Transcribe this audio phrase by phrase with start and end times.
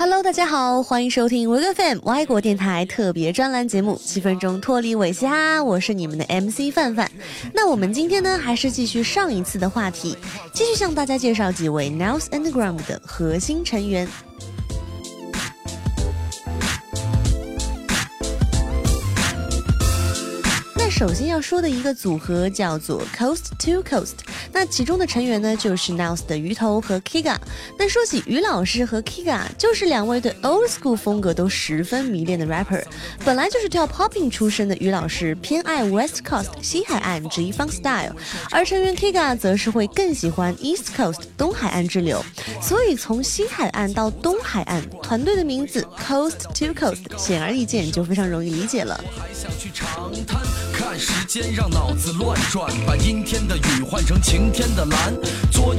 [0.00, 7.10] Hello，大家好，欢迎收听 w e FM 外国电台特别专栏节目《七分钟脱离尾嘻哈》，我是你们的 MC 范范。
[7.52, 10.16] 那我们今天呢，还是继续上一次的话题，
[10.54, 14.08] 继续向大家介绍几位 Nows Underground 的核心成员。
[21.00, 24.16] 首先要说的一个组合叫做 Coast to Coast，
[24.52, 27.38] 那其中的成员呢就是 Nows 的鱼头和 Kiga。
[27.78, 32.84] 那说起于老师和 Kiga，就是两位对 Old School 风格都十分迷恋的 rapper。
[33.24, 38.14] 本来就是跳 Popping 出身的于老师偏爱 West Coast 西海岸 G Funk Style，
[38.50, 42.22] 而成员 Kiga 则是会更喜欢 East Coast 东海岸之流。
[42.60, 49.02] 所以从西海岸到东海岸，团队的名字 Coast to Coast 显而易见就非常容易理解了。
[49.16, 50.38] 还想去长滩
[50.98, 55.14] 时间让脑子乱转，把阴天的雨换成晴天的蓝。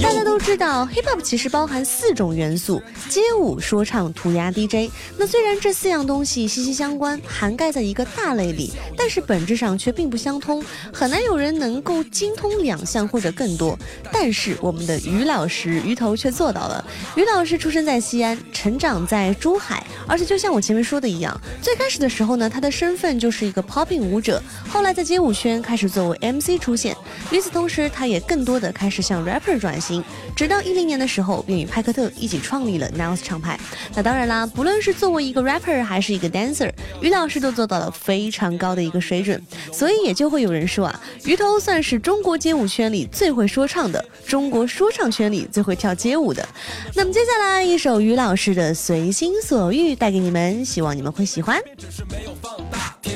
[0.01, 4.91] 大家都知道，hip hop 其实包含四种元素：街舞、说唱、涂鸦、DJ。
[5.17, 10.63] 那虽然这四样东西息息相关，涵盖在一个大类里，但是本质上却并不相通，
[10.93, 13.77] 很难有人能够精通两项或者更多。
[14.11, 16.83] 但是我们的于老师于头却做到了。
[17.15, 26.95] 于老师出生在西安，成长在珠海，而且就像我前面说的一样，最开始的时候呢，他的身份就是一个 popping 舞者，后来在街舞圈开始作为 MC 出现。
[27.31, 30.03] 与此同时，他也更多的开始向 rapper 转型，
[30.35, 33.59] 直到一零年的时候，便与派克特一起创立了 Nows 厂牌。
[33.95, 36.71] 那当然啦，不论是作为一个 rapper 还是一个 dancer，
[37.01, 39.41] 于老师都做到了非常高的一个水准。
[39.71, 46.47] 所以也就会有人说啊，鱼头算是中国街舞圈里最会说唱的，中国说唱圈里最会跳街舞的。
[46.95, 51.61] 那么接下来一首于老师的《随心所欲》带给你们，希望你们会喜欢。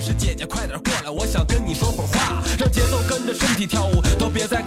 [0.05, 2.43] 是姐姐，快点过来，我想跟你说会话。
[2.59, 4.61] 让节奏跟着身体跳舞，都别再，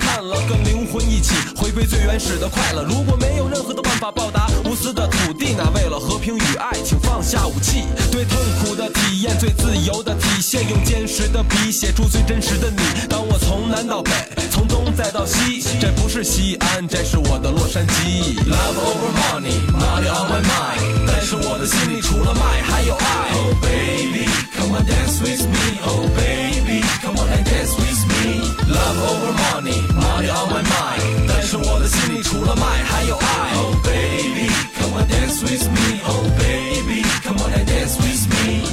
[1.57, 2.85] 回归最原始的快乐。
[2.85, 7.85] 如果没有任何的办法报答无私的土地，那为了和平与爱，请放下武器。
[8.11, 12.79] 对痛苦的体验，最自由的体现，用坚实的笔写出最真实的你。
[13.09, 14.11] 当我从南到北，
[14.51, 18.37] 从东再到西，这不是西安，这是我的洛杉矶。
[18.49, 23.05] Love over money, money on my mind，但是我的心里除了麦还有爱。
[23.35, 25.48] Oh baby, come on dance with me,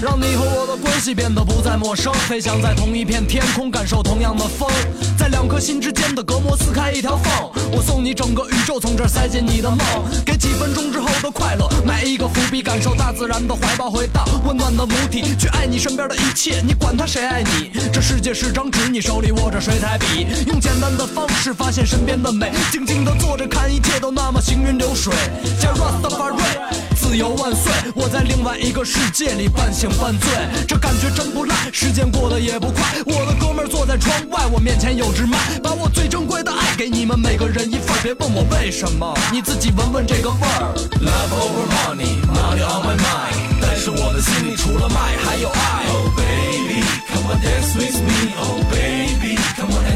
[0.06, 4.70] 让你和我的关系变得不再陌生，飞翔在同一片天空，感受同样的风，
[5.18, 7.34] 在两颗心之间的隔膜撕开一条缝。
[7.72, 9.80] 我送你整个宇宙，从这儿塞进你的梦，
[10.24, 16.62] 给几分钟之后的快乐埋一个伏笔，感受大自然的怀抱，回到温暖的母体，去爱你身边的一切。
[16.62, 25.12] 你管他谁爱你，这世界是张纸，你手里握着水彩笔，用简单的方式发现身边的美，静静的坐着看一切都那么行云流水。
[25.60, 27.72] 加 rustari 自由万岁！
[27.94, 30.28] 我在另外一个世界里半醒半醉，
[30.68, 32.82] 这感觉真不赖，时间过得也不快。
[33.06, 40.74] 我的哥们坐在窗外，我面前有只麦，把我最珍贵的爱给你们每个人一份，别问我为什么，你自己闻闻这个味儿。
[41.00, 45.86] Love over money, money on my mind，但是我的心里除了麦还有爱。
[45.94, 46.82] Oh baby,
[47.14, 49.95] come on dance with me, oh baby, come on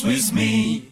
[0.00, 0.82] with me.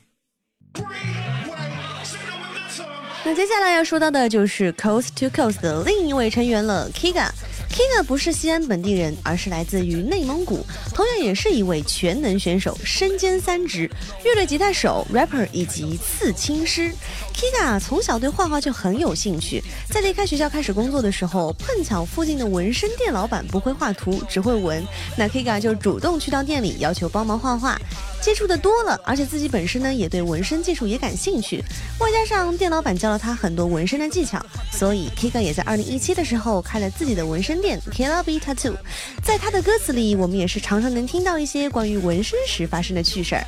[3.24, 7.28] 那接下来要说到的就是 Coast to Coast 的另一位成员了，Kiga。
[7.70, 13.88] Kiga 不是西安本地人，而是来自于内蒙古，同样也是一位全能选手，身兼三职：
[14.24, 16.92] 乐队吉他手、rapper 以及刺青师。
[17.32, 24.84] Kiga 从小对画画就很有兴趣，在离开学校开始工作的时候，碰巧附近的纹身店老板不会画图，只会纹，
[25.16, 27.80] 那 Kiga 就主动去到店里要求帮忙画画。
[28.20, 31.64] 接触的多了，而且自己本身呢也对纹身技术也感兴趣，
[31.98, 38.74] 外加上店老板教了他很多纹身的技巧，所以 Kika 也在二零一七的时候开了自己的纹身店 Killa B Tattoo。
[39.24, 43.44] 在他的歌词里，我们也是常常能听到一些关于纹身时发生的趣事儿。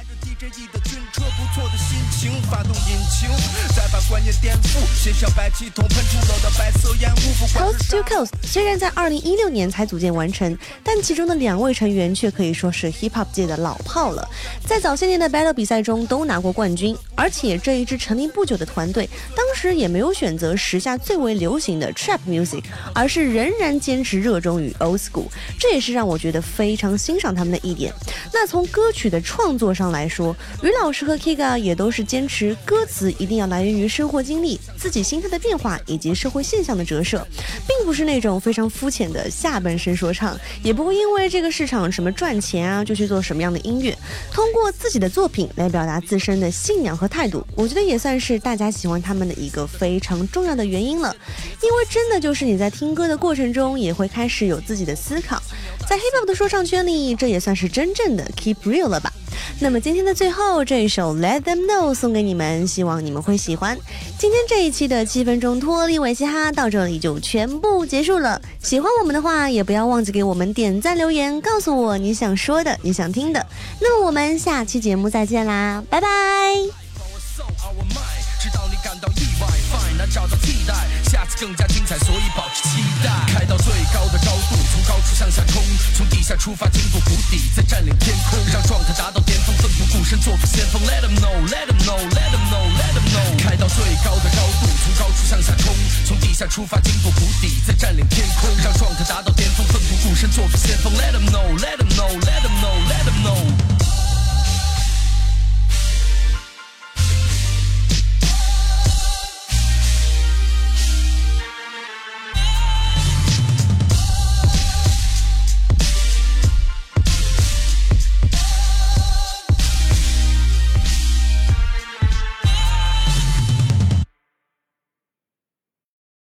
[7.55, 14.27] Coast to Coast 虽然在二零一六年才组建完成，但其中的两位成员却可以说是 hip hop 界的老炮了，
[14.67, 16.97] 在早些年的 battle 比赛中都拿过冠军。
[17.15, 25.27] 而且这一支成立不久的团队，当时也没有选择时下最为流行的 trap music，而是仍然坚持热衷于 old school，
[25.59, 27.93] 这也是让我觉得非常欣赏他们的一点。
[28.33, 37.27] 那从歌曲的创作上来说，于老师和 Kiga 也都是坚持歌词一定要来源于生活经历、自己心态的变化以及社会现象的折射，
[37.67, 43.97] 并不是那种非常肤浅的下半身说唱，也不会因为这个市场什么赚钱啊就去做什么样的音乐，
[44.33, 51.15] 通过自己的作品来表达自身的信仰和态度，我觉得也算是大家喜欢他们的一个非常重要的原因了。
[51.63, 55.41] 因为真的就是你在听歌的过程中，也会开始有自己的思考，
[55.89, 59.13] 在 hip hop 的说唱圈里，这也算是真正的 keep real 了吧。
[59.63, 63.79] 那么今天的最后这一首 Let Them Know 送给你们，希望你们会喜欢。
[64.19, 68.43] 今天这一期的七分钟脱离维嘻哈到这里就全部结束了。
[68.61, 73.47] 喜欢我们的话，也不要忘记给我们点赞留言，告诉我你想说的、你想听的。
[73.81, 76.09] 那么我们下期节目再见啦，拜拜。
[80.13, 80.75] 找到替代，
[81.11, 83.09] 下次更加精彩，所以保持期待。
[83.33, 85.63] 开到最高的高度，从高处向下冲，
[85.97, 89.23] 从地下出发，经过谷底，再占领天空，让状态达到
[90.83, 93.39] Let them know, let them know, let them know, let them know。
[93.39, 95.75] 开到最高的高度，从高处向下冲，
[96.05, 100.93] 从地下出发，经过谷底，再占领天空，让状态达到巅峰，奋不顾身，做个先锋。
[100.95, 101.92] Let them know, let them know,